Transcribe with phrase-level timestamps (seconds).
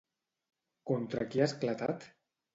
[0.93, 2.11] Contra qui ha esclatat?